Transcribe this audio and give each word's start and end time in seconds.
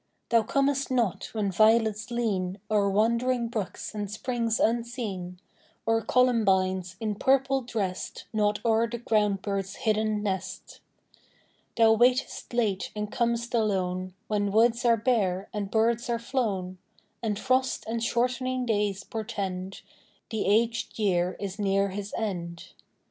Thou 0.29 0.41
comest 0.41 0.89
not 0.89 1.25
when 1.33 1.51
violets 1.51 2.09
lean 2.09 2.57
O'er 2.71 2.89
wandering 2.89 3.49
brooks 3.49 3.93
and 3.93 4.09
springs 4.09 4.59
unseen, 4.59 5.39
Or 5.85 6.01
columbines, 6.01 6.95
in 6.99 7.13
purple 7.13 7.61
dressed, 7.61 8.25
Nod 8.33 8.61
o'er 8.65 8.89
the 8.89 8.97
ground 8.97 9.43
bird's 9.43 9.75
hidden 9.75 10.23
nest. 10.23 10.79
Thou 11.77 11.93
waitest 11.93 12.51
late 12.51 12.89
and 12.95 13.11
com'st 13.11 13.53
alone, 13.53 14.15
When 14.27 14.51
woods 14.51 14.85
are 14.85 14.97
bare 14.97 15.49
and 15.53 15.69
birds 15.69 16.09
are 16.09 16.17
flown, 16.17 16.79
And 17.21 17.37
frosts 17.37 17.85
and 17.85 18.03
shortening 18.03 18.65
days 18.65 19.03
portend 19.03 19.83
The 20.31 20.47
aged 20.47 20.97
year 20.97 21.37
is 21.39 21.59
near 21.59 21.89
his 21.89 22.11
end. 22.17 22.69